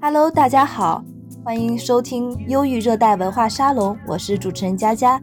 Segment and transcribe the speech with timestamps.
[0.00, 1.04] Hello，大家好，
[1.44, 5.20] 欢迎收听忧郁热带文化沙龙，我是主持人佳佳。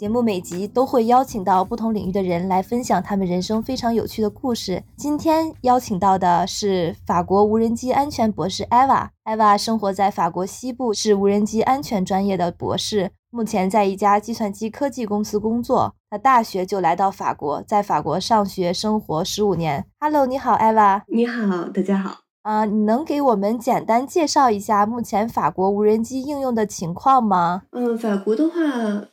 [0.00, 4.82] 节目每集都会邀请到不同领域的人来分享他们人生非常有趣的故事。
[4.96, 9.10] 今天邀请到的是法国无人机安全博士艾娃。
[9.24, 15.94] 艾娃生活在法国西部，是无人机安全专业的博士，目前在一家计算机科技公司工作。
[16.08, 19.84] 他大学就来到法国，在法国上学生活十五年。
[20.00, 21.04] Hello，你好，艾娃。
[21.08, 22.29] 你好，大家好。
[22.50, 27.62] 啊，你能给我们简单介绍一下目前法国无人机应用的情况吗？
[27.70, 28.56] 嗯，法国的话，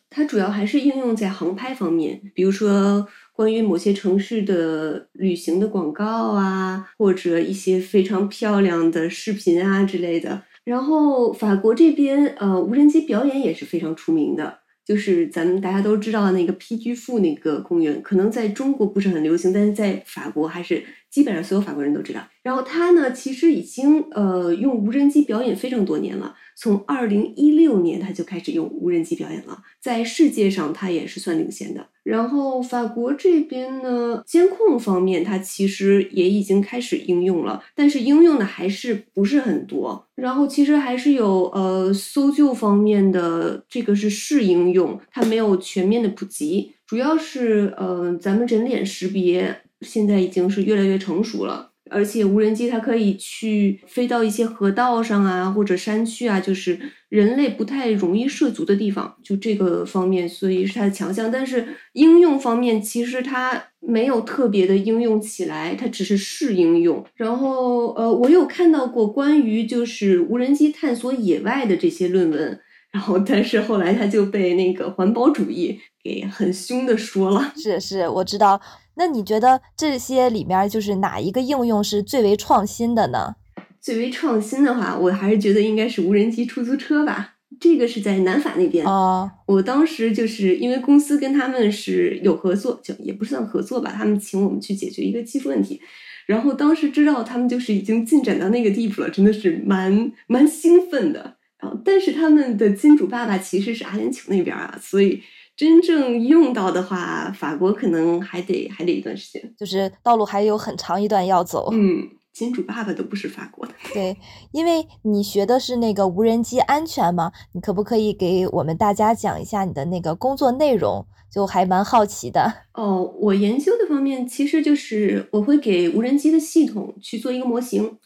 [0.10, 10.42] 它主要还是应用在航拍方面，比如说关于某些城市的旅行的广告啊，或者一些非常漂亮的视频啊之类的。
[10.64, 14.62] 然后法国这边，呃，无人机表演也是非常出名的。
[14.84, 20.82] 就是咱们大家都知道那个 PG 富那个公园，可能在中国不是很流行，但是在法国还是
[21.18, 22.22] 基本上所有法国人都知道。
[22.44, 31.88] 然后它呢，其实已经呃用无人机表演非常多年了，从二零一六年它就开始用无人机表演了，在世界上它也是算领先的。
[32.04, 40.08] 然后法国这边呢，监控方面它其实也已经开始应用了，但是应用的还是不是很多。
[40.14, 46.74] 然后其实还是有呃搜救方面的，这个是试应用，它没有全面的普及。
[46.86, 51.72] 主要是呃咱们人脸识别现在已经是越来越成熟了。
[51.90, 61.32] 而且无人机它可以去飞到一些河道上啊，或者山区啊，就是人类不太容易涉足的地方，就这个方面，所以是它的强项。
[61.32, 67.06] 但是应用方面，其实它没有特别的应用起来，它只是试应用。
[67.16, 72.60] 然后，呃，我有看到过关于就是无人机探索野外的这些论文，
[72.92, 77.54] 然后但是后来它就被那个环保主义给很凶的说了。
[77.56, 78.60] 是是，我知道。
[78.98, 83.36] 那你觉得这些里面就是哪一个应用是最为创新的呢？
[83.80, 87.36] 最为创新的话，我还是觉得应该是无人机出租车吧。
[87.60, 89.32] 这个是在南法那边啊。
[89.46, 95.80] 我当时就是因为公司跟他们是有合作，就也不算合作吧，他们请我们去解决一个技术问题。
[96.26, 101.38] 然后当时知道他们就是已经进展到那个地步了，真的是蛮蛮兴奋的。
[101.60, 105.22] 然后，但是他们的金主爸爸其实是阿联酋那边啊，所以。
[105.58, 111.70] 真正用到的话，法国可能还得还得一段时间，就是道路还有很长一段要走。
[111.74, 113.74] 嗯，金主爸爸都不是法国的。
[113.92, 114.16] 对，
[114.52, 121.06] 因为你学的是那个无人机安全嘛，你可不可以给我们大家讲一下你的那个工作内容？
[121.30, 122.54] 就还蛮好奇的。
[122.74, 127.98] 哦，我研究的方面其实就是我会给无人机的系统去做一个模型，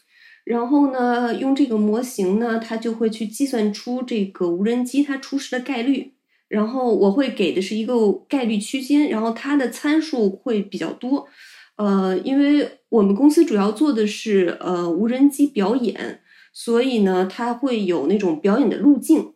[0.44, 6.14] 然后呢，用这个模型呢，它就会去计算出这个无人机它出事的概率。
[6.52, 11.26] 然后我会给的是一个概率区间，然后它的参数会比较多，
[11.76, 16.20] 呃，因为我们公司主要做的是呃无人机表演，
[16.52, 19.32] 所以呢，它会有那种表演的路径，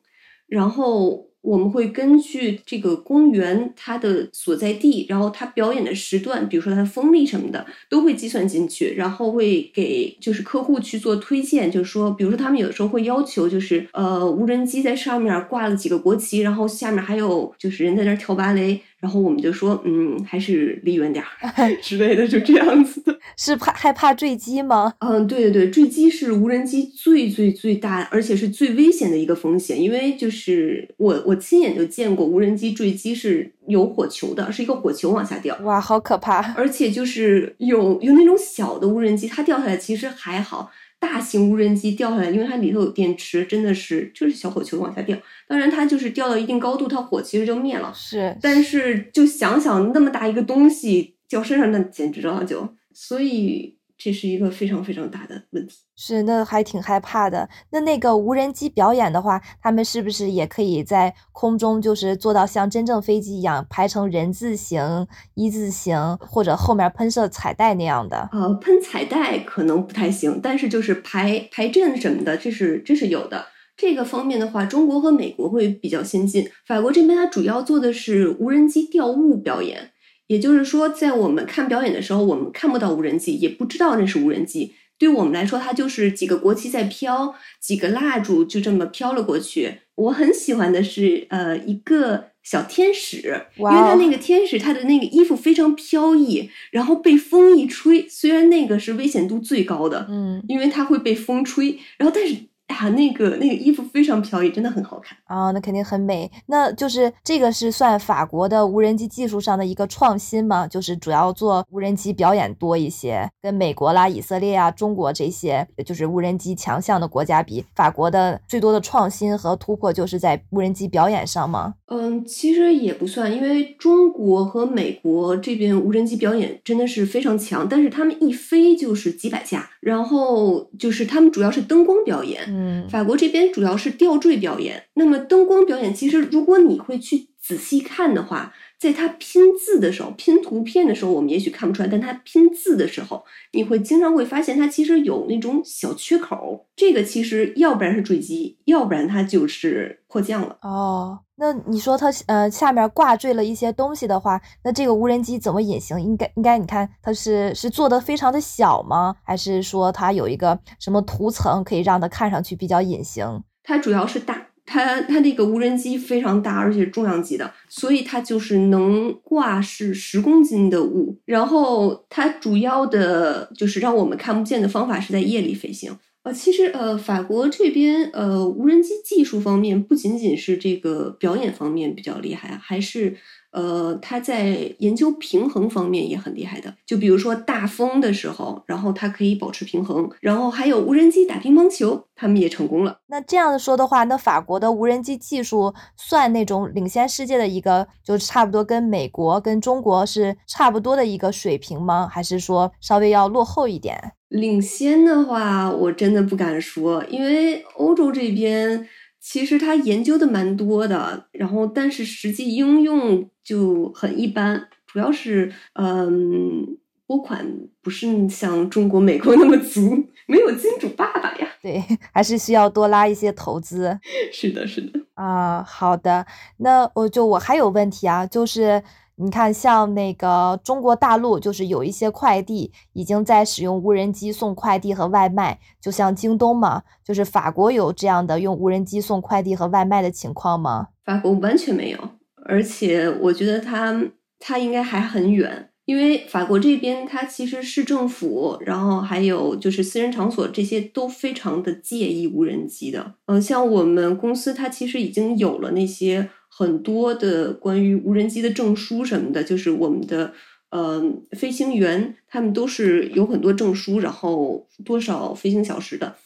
[0.47, 1.26] 然后。
[1.47, 18.81] 我们会根据这个公园它的所在地，然后它表演的时段，比如说它的风力什么的，都会计算进去，然后会给就是客户去做推荐，就是说，比如说他们有的时候会要求，就是呃无人机在上面挂了几个国旗，然后下面还有就是人在那跳芭蕾。
[18.99, 23.16] 然后我们就说，嗯，还是离远点儿 之类的，就这样子的。
[23.37, 24.95] 是怕害怕坠机吗？
[25.01, 29.81] 嗯，对对对，坠机是无人机最最最大，而且是最危险的一个风险。
[29.81, 35.57] 因为就是我我亲眼就见过无人机坠机是有火球的，是一个火球往下掉。
[35.63, 36.55] 哇，好可怕！
[36.55, 40.71] 而且就是有有那种小的无人机，它掉下来其实还好。
[40.99, 45.15] 大型无人机掉下来，因为它里头有电池，真的是就是小火球往下掉。
[45.47, 47.93] 当然，它就是掉到一定高度，它火其实就灭了。
[47.95, 52.67] 是，但是就想想那么大一个东西掉身上，那简直了就。
[52.97, 53.77] 所以。
[53.99, 57.49] 这是一个非常非常大的问题，是那还挺害怕的。
[57.71, 68.29] 那那个无人机表演的话，他们是不是也可以在空中就是做到像真正飞机一样排成人字形、一字形，或者后面喷射彩带那样的？
[68.33, 73.47] 呃，喷彩带可能不太行，但是就是排排阵什么的，这是这是有的。
[73.79, 79.93] 这个方面的话，中国和美国会比较先进，法国这边它主要做的是无人机吊物表演。
[80.27, 84.75] 也就是说，在我们看表演的时候，我们看不到无人机，也不知道那是无人机。
[84.99, 89.81] 对我们来说，它就是几个国旗在飘，几个蜡烛就这么飘了过去。
[89.95, 93.19] 我很喜欢的是，呃，一个小天使，
[93.59, 102.35] 因为它那个天使，它的那个衣服非常飘逸，然后被风一吹，虽然那个是危险度最高的，嗯，因为它会被风吹，然后但是
[102.69, 106.31] 呀，那个那个衣服非常飘逸，真的很好看啊，那肯定很美。
[106.47, 110.67] 那就是这个是算法国的无人机技术上的一个创新吗？
[110.67, 121.75] 就是主要做无人机表演多一些，跟美国啦、以色列啊、中国这些就是无人机强项的国家比，法国的最多的创新和突破就是在无人机表演上吗？
[121.87, 132.43] 嗯，其实也不算，因为中国和美国这边无人机表演真的是非常强，但是他们一飞就是几百架，然后就是他们主要是灯光表演。
[132.49, 132.56] 嗯，
[132.89, 134.85] 法国这边主要是吊坠表演。
[134.95, 146.67] 那么灯光表演，其实如果你会去仔细看的话，在他拼字的时候，拼图片的时候，我们也许看不出来，但他拼字的时候，你会经常会发现它其实有那种小缺口。
[146.77, 150.59] 这个其实要不然是坠机，要不然它就是迫降了。
[150.63, 156.01] 哦，那你说它呃下面挂坠了一些东西的话，那这个无人机怎么隐形？
[156.01, 159.15] 应该应该你看它是是做的非常的小吗？
[159.23, 163.43] 还是说它有一个什么涂层可以让它看上去比较隐形？
[163.63, 164.47] 它主要是大。
[164.69, 171.21] 它它那个无人机非常大，而且重量级的，所以它就是能挂是十公斤的物。
[171.25, 175.97] 然后它主要的就是让我们看不见的方法是在夜里飞行。
[176.27, 183.17] 呃，其实呃，法国这边呃无人机技术方面不仅仅是这个表演方面比较厉害，还是。
[183.53, 192.99] 呃，他在研究平衡方面也很厉害的，就比如说大风的时候，然后它可以保持平衡，然后还有无人机打乒乓球，他们也成功了。
[193.07, 202.07] 那这样说的话，那法国的无人机技术算那种领先世界的一个，就差不多跟美国、跟中国是差不多的一个水平吗？
[202.13, 204.13] 还是说稍微要落后一点？
[204.37, 208.89] 领先的话，我真的不敢说，因为欧洲这边。
[209.19, 216.79] 其实他研究的蛮多的，然后但是实际应用就很一般，主要是嗯
[217.09, 217.45] 拨款
[217.83, 221.49] 不是像中国、美国那么足，没有金主爸爸呀。
[221.61, 223.99] 对，还是需要多拉一些投资。
[224.33, 225.01] 是的，是的。
[225.15, 226.25] 啊，好的，
[226.59, 228.81] 那我就我还有问题啊，就是。
[229.19, 236.83] 你看，像那个中国大陆，就是有一些快递已经在使用无人机送快递和外卖，就像京东嘛。
[237.03, 240.89] 就是法国有这样的用无人机送快递和外卖的情况吗？
[241.05, 241.99] 法国完全没有，
[242.45, 244.05] 而且我觉得它
[244.39, 253.15] 它应该还很远，因为法国这边它其实市政府，然后还有就是私人场所这些都非常的介意无人机的。
[253.25, 256.29] 嗯，像我们公司，它其实已经有了那些。
[256.59, 260.33] 很多的关于无人机的证书什么的，就是我们的
[260.71, 266.17] 呃飞行员，他们都是有很多证书，然后多少飞行小时的。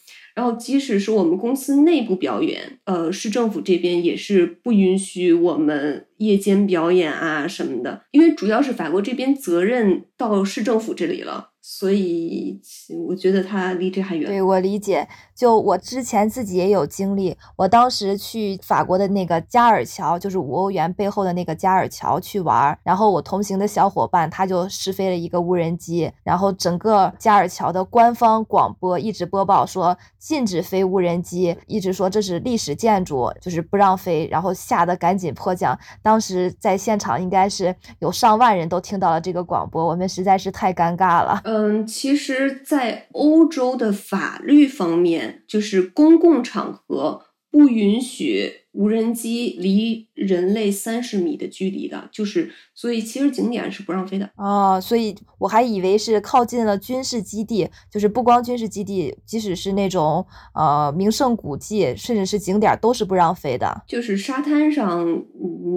[0.41, 11.51] 然后即使是我们公司内部表演，呃，市政府这边也是不允许我们夜间表演啊什么的，因为主要是法国这边责任到市政府这里了。
[11.63, 12.61] 所以
[13.09, 14.27] 我觉得他离这还远。
[14.27, 35.79] 对我理解，就我之前自己也有经历，我当时去法国的那个加尔桥，就是五欧元背后的那个加尔桥去玩，然后我同行的小伙伴他就试飞了一个无人机，然后整个加尔桥的官方广播一直播报说禁止飞无人机，一直说这是历史建筑，就是不让飞，然后吓得赶紧迫降。
[36.03, 41.41] 当时在现场应该是有上万人都听到了这个广播，我们实在是太尴尬了。
[41.61, 54.81] 嗯，其实，在欧洲的法律方面，就是公共场合不允许无人机离人类三十米的距离的，就是所以其实景点是不让飞的哦。
[54.81, 60.25] 所以我还以为是靠近了军事基地，就是不光军事基地，即使是那种
[60.55, 63.83] 呃名胜古迹，甚至是景点都是不让飞的。
[63.89, 65.25] 就是沙滩上，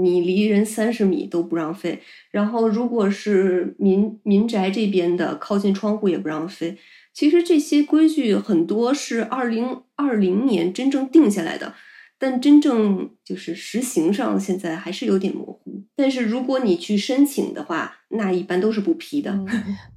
[0.04, 2.00] 你离人三十米都不让飞。
[2.30, 6.78] 然后，如果是民民宅这边的靠近窗户也不让飞。
[7.14, 11.76] 其实这些规矩很多是二零二零年真正定下来的，
[12.24, 15.84] 但真正就是实行上现在还是有点模糊。
[15.94, 19.38] 但是如果你去申请的话，那一般都是不批的。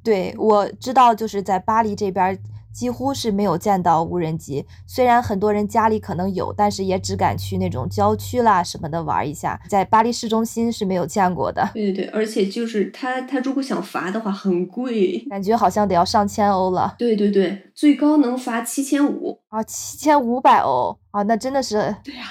[0.02, 2.36] 对，我知道，就是在巴黎这边。
[2.76, 11.70] 几乎是没有见到无人机，虽然很多人家里可能有，但是也只敢去那种郊区啦什么的玩一下，在巴黎市中心是没有见过的。
[11.72, 16.94] 对对对，而且就是他他如果想罚的话很贵，感觉好像得要上千欧了。
[16.98, 22.24] 对对对，最高能罚七千五啊，七千五百欧啊，那真的是 对呀，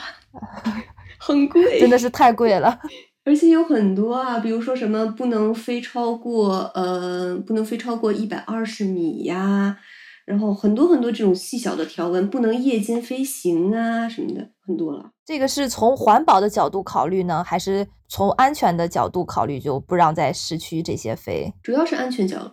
[1.17, 2.79] 很贵， 真的是太贵了。
[3.25, 9.75] 而且有很多啊，比如说什么不能飞超过呃，不能飞超过一百二十米呀。
[10.25, 15.11] 然后很多很多这种细小的条文，不能夜间飞行啊什么的，很多了。
[15.25, 21.53] 这个是从环保的角度考虑呢，还是从安全的角度考虑，就不让在市区这些飞？
[21.61, 22.51] 主要是安全角度，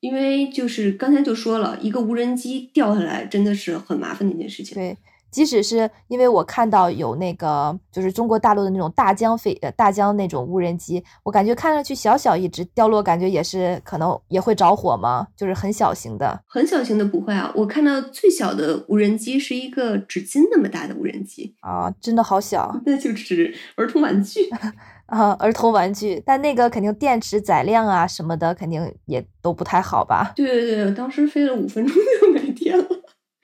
[0.00, 4.74] 因为就是刚才就说了一个无人机掉下来，真的是很麻烦的一件事情。
[4.74, 4.96] 对。
[5.34, 15.26] 即使是因为我看到有那个就是中国大陆的那种大疆飞呃大疆那种无人机，我感觉看上去小小一只，掉落感觉也是可能也会着火吗？
[15.36, 17.52] 就是很小型的，很小型的不会啊。
[17.56, 24.48] 我看到最小的无人机是一个纸巾那么大的无人机啊，真的好小， 那就是儿童玩具
[25.06, 26.22] 啊，儿童玩具。
[26.24, 30.32] 但那个肯定电池载量啊什么的肯定也都不太好吧？
[30.36, 32.84] 对对对，当时飞了五分钟就没电了。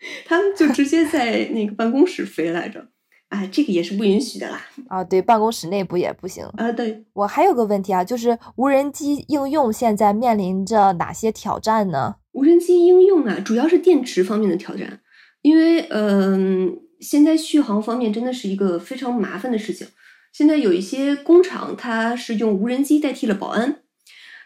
[0.26, 2.88] 他们就直接在那个办公室飞来着，
[3.28, 4.60] 哎，这个也是不允许的啦。
[4.88, 6.72] 啊，对，办公室内部也不行啊。
[6.72, 12.16] 对，我还有个问题啊，就是无人机应用现在面临着哪些挑战呢？
[12.32, 15.00] 无人机应用啊，主要是电池方面的挑战，
[15.42, 19.86] 因为嗯，现在续航方面真的是一个非常麻烦的事情。
[20.32, 23.79] 现在有一些工厂，它是用无人机代替了保安。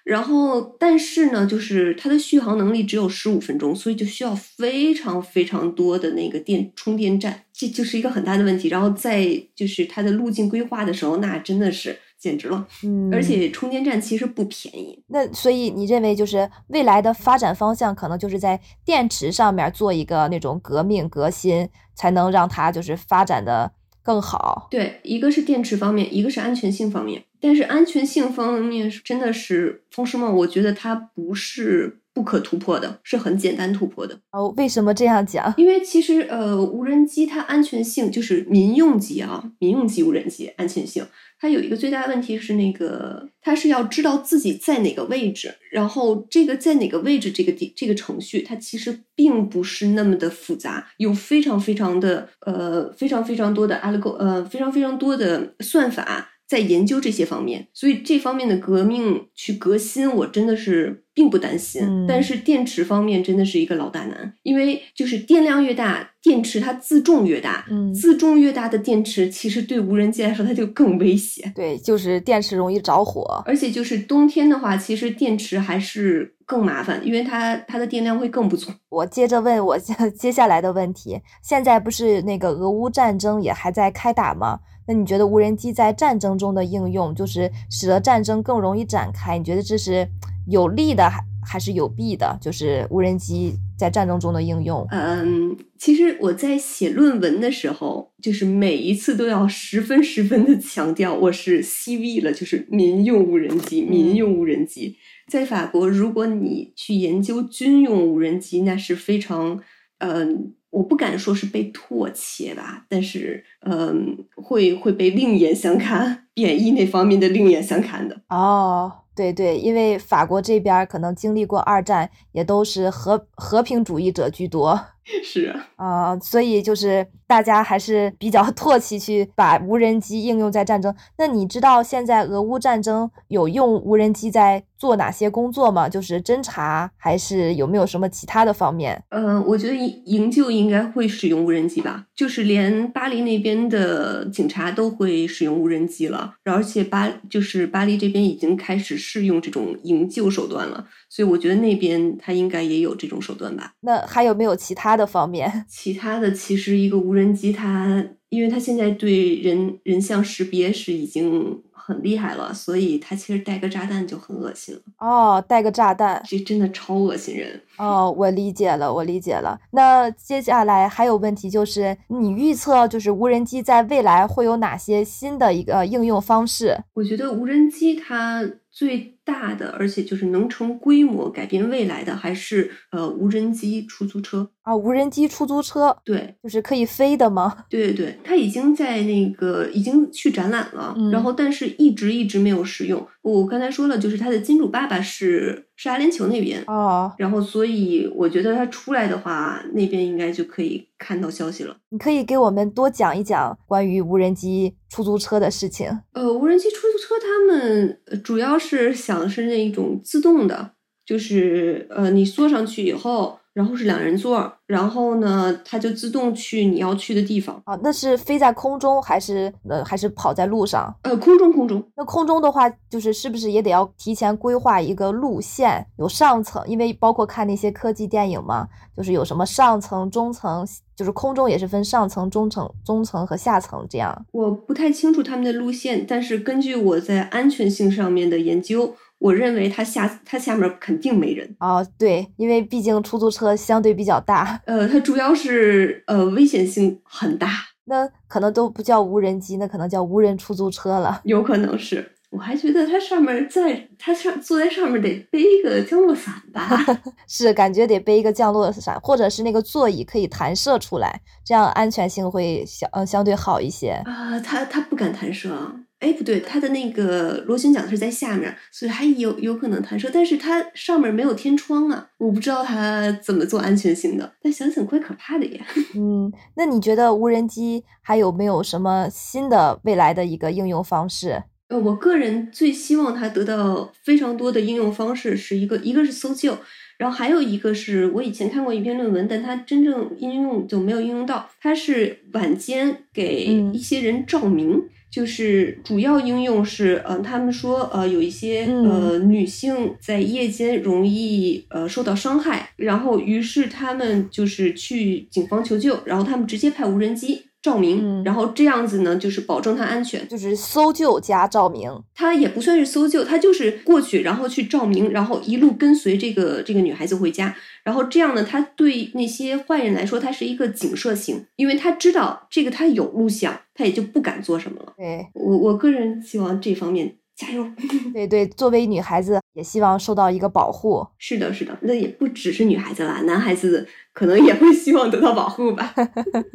[0.04, 8.68] 然后，但是呢，就是它的续航能力只有十五分钟，所以就需要非常非常多的那个电充电站，这就是一个很大的问题。
[8.68, 12.68] 然后在就是它的路径规划的时候，那真的是简直了。
[12.82, 15.02] 嗯，而且充电站其实不便宜。
[15.06, 23.72] 那所以你认为就是未来的发展方向，可能就是在电池上面做一个那种革命革新，才能让它就是发展的。
[24.04, 27.24] 更好，对，一个是电池方面，一个是安全性方面。
[27.40, 34.18] 但是安全性方面是真的是风师梦，我觉得它不是不可突破的，是很简单突破的。
[34.30, 35.52] 哦，为什么这样讲？
[35.56, 41.04] 因为其实呃，无人机它安全性就是民用级啊，民用级无人机安全性。
[41.40, 56.30] 它有一个最大的问题是，那个它是要知道自己在哪个位置，然后这个在哪个位置这个地这个程序，它其实并不是那么的复杂，有非常非常的呃非常非常多的 algo 呃非常非常多的算法。
[56.46, 62.04] 在研究这些方面，所以这方面的革命去革新，我真的是并不担心。
[62.06, 71.52] 但是电池方面真的是一个老大难，因为就是电量越大，电池它自重越大，自重越大的电池其实对无人机来说它就更危险。
[71.54, 78.70] 对，就是电池容易着火，而且就是冬天的话，其实电池还是更麻烦，因为它它的电量会更不足。
[78.88, 84.58] 我接着问我接下来的问题，现在不是那个俄乌战争也还在开打吗？
[84.86, 89.38] 那你觉得无人机在战争中的应用，就是使得战争更容易展开？
[89.38, 90.06] 你觉得这是
[90.48, 92.36] 有利的还还是有弊的？
[92.40, 94.86] 就是无人机在战争中的应用。
[94.90, 104.96] 嗯，其实我在写论文的时候，就是每一次都要十分十分的强调，我是 CV 了，就是民用无人机，民用无人机。
[105.28, 109.60] 在法国，如果你去研究军用无人机，那是非常
[109.98, 110.54] 嗯。
[110.74, 118.20] 我不敢说是被唾弃吧，但是，嗯，会会被另眼相看，贬义那方面的另眼相看的。
[118.28, 124.78] 哦，对对，因为法国这边可能经历过二战，也都是和和平主义者居多。
[125.22, 130.94] 是啊，所以就是大家还是比较 唾弃去把无人机应用在战争。
[131.18, 135.88] 那你知道现在俄乌战争有用无人机在做哪些工作吗？
[135.88, 139.02] 就是侦查，还是有没有什么其他的方面？
[139.08, 150.86] 嗯，我觉得营营救应该会使用无人机吧，就是连巴黎那边的警察都会使用无人机了，而且巴就是巴黎这边已经开始试用这种营救手段了。
[151.08, 153.72] 所以我觉得那边他应该也有这种手段吧。
[153.80, 155.50] 那还有没有其他的方面？
[155.70, 164.80] 其他的其实一个无人机，它因为它现在对人人像识别是已经很厉害了，所以它其实带个炸弹就很恶心了。
[164.98, 167.60] 哦，带个炸弹，这真的超恶心人。
[167.76, 169.58] 哦，我理解了，我理解了。
[169.70, 176.76] 那接下来还有问题就是，你预测就是无人机在未来会有哪些新的一个应用方式？
[176.94, 178.42] 我觉得无人机它。
[178.74, 187.64] 最大的，而且就是能成规模改变未来的，还是呃无人机出租车啊，无人机出租车，对，就是可以飞的吗？
[187.70, 193.06] 对 对对，它已经在那个已经去展览了，然后但是一直一直没有使用。
[193.22, 201.76] 我刚才说了，就是它的金主爸爸是是阿联酋那边哦，然后所以我觉得它出来的话，那边应该就可以看到消息了。
[201.90, 205.88] 你可以给我们多讲一讲关于无人机出租车的事情。
[206.12, 206.88] 呃，无人机出
[207.20, 210.72] 他们主要是想是那种自动的，
[211.04, 213.38] 就是呃，你坐上去以后。
[213.54, 217.62] 然后是两人座，然后呢，它就自动去你要去的地方。
[217.66, 220.92] 啊，那是飞在空中还是呃还是跑在路上？
[221.02, 221.80] 呃，空中，空中。
[221.94, 226.66] 那空中的话，就是是不是也得要提前规划一个路线，有上层？
[226.66, 228.66] 因为包括看那些科技电影嘛，
[228.96, 230.66] 就是有什么上层、中层，
[230.96, 234.26] 就是空中也是分上层、中层、中层和下层这样。
[234.32, 238.94] 我不太清楚他们的路线，但是根据我在安全性上面的研究。
[239.20, 241.56] 我认为它下它下面肯定没人。
[241.58, 247.48] 哦，对，因为毕竟出租车相对比较大，呃，它主要是呃危险性很大，
[247.84, 251.22] 那可能都不叫无人机，那可能叫无人出租车了。
[251.24, 252.12] 有可能是。
[252.34, 256.84] 我还觉得它上面在它上坐在上面得背一个降落伞吧？
[257.28, 263.90] 是，感觉得背一个降落伞，或者是那个座椅可以弹射出来，这样安全性会相呃相对好一些。
[264.04, 265.72] 啊，它它不敢弹射啊。
[266.00, 274.34] 哎，不对，它的那个螺旋桨是在下面，所以还有有可能弹射，但是它上面没有天窗啊，我不知道它怎么做安全性的。
[274.42, 275.64] 但想想怪可怕的呀。
[275.96, 281.44] 嗯，那你觉得无人机还有没有什么新的未来的一个应用方式？
[281.74, 286.56] 呃，我个人最希望它得到非常多的应用方式，是一个，一个是搜救，
[286.98, 291.50] 然后还有一个是我以前看过一篇论文，但它真正应用就没有应用到。
[291.60, 307.46] 它是晚间给一些人照明，就是主要应用是，呃，他们说，呃，有一些呃女性在夜间容易呃受到伤害，然后于是他们就是去警方求救，然后他们直接派无人机。
[307.64, 311.90] 照明，然后这样子呢，就是保证它安全，就是搜救加照明。
[312.14, 317.56] 它也不算是搜救，它就是过去，然后去照明，然后一路跟随这个这个女孩子回家。
[317.82, 324.92] 然后这样呢，它对那些坏人来说，它是一个警示性，因为他知道这个他有录像，他也就不敢做什么了。
[324.98, 327.16] 对我，我个人希望这方面。
[327.36, 327.66] 加油！
[328.14, 331.04] 对对，作为女孩子也希望受到一个保护。
[331.18, 335.94] 是的，是的，那也不只是女孩子啦，男孩子可能也会希望得到保护吧。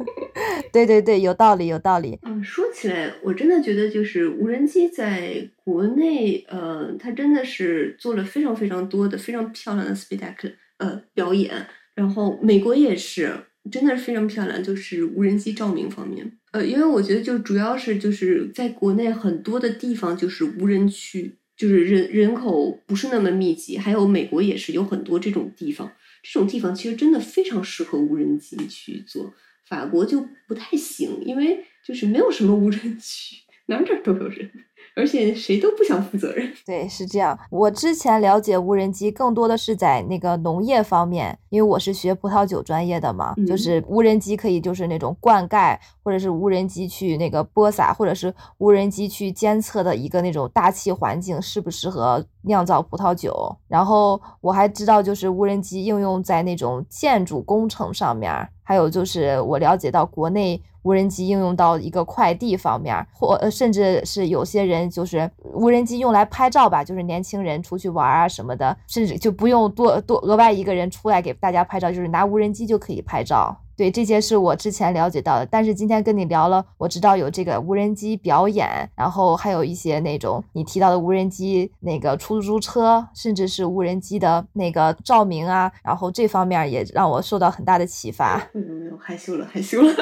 [0.72, 2.18] 对对对，有道理，有道理。
[2.22, 13.32] 嗯，说起来，我真的觉得就是无人机在国内，呃，它真的是做了非常非常多的非常漂亮的 spectacle 呃表演，然后美国也是。
[13.70, 29.34] 真的是非常漂亮，就是无人机照明方面，呃，因为我觉得就主要是就是在国内很多的地方就是无人区，就是人人口不是那么密集，还有美国也是有很多这种地方，这种地方其实真的非常适合无人机去做，
[29.64, 33.36] 法国就不太行，因为就是没有什么无人区，
[33.66, 34.50] 哪哪都有人。
[34.96, 36.52] 而且谁都不想负责任。
[36.66, 37.38] 对，是这样。
[37.50, 53.56] 我之前了解无人机更多的是在那个农业方面，因为我是学葡萄酒专业的嘛，就是无人机可以就是那种灌溉，或者是无人机去那个播撒，或者是无人机去监测的一个那种大气环境适不适合酿造葡萄酒。
[53.68, 60.60] 然后我还知道，就是无人机应用在那种建筑工程上面，还有就是我了解到国内。
[60.82, 73.56] 无人机应用到一个快递方面，或甚至是有些人就是无人机用来拍照吧，就是年轻人出去玩啊什么的，甚至就不用多多额外一个人出来给大家拍照，就是拿无人机就可以拍照。
[73.76, 75.46] 对，这些是我之前了解到的。
[75.46, 88.36] 但是今天跟你聊了，我知道有这个无人机表演，然后还有一些那种你提到的无人机那个出租车，甚至是无人机的那个照明啊，然后这方面也让我受到很大的启发。
[88.52, 89.94] 嗯，害羞了害羞了。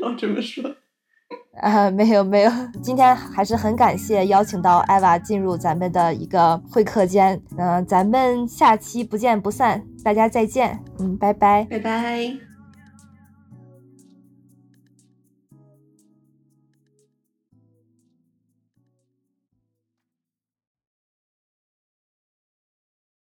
[0.00, 0.64] 要这么说，
[1.60, 2.50] 啊，没有没有，
[2.82, 12.49] 今天还是很感谢邀请到艾娃进入咱们的一个会客间，嗯，咱们下期不见不散，大家再见，嗯，拜拜，拜拜。